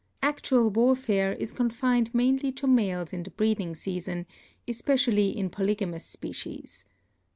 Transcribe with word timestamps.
Actual 0.23 0.71
warfare 0.71 1.33
is 1.33 1.51
confined 1.53 2.11
mainly 2.11 2.51
to 2.51 2.65
males 2.65 3.13
in 3.13 3.21
the 3.21 3.29
breeding 3.29 3.75
season, 3.75 4.25
especially 4.67 5.29
in 5.37 5.47
polygamous 5.47 6.03
species. 6.07 6.85